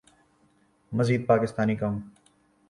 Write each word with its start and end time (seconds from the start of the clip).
مزید 0.91 1.25
پاکستانی 1.25 1.75
کم 1.75 2.03